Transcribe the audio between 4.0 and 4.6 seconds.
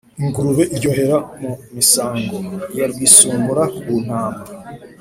ntama,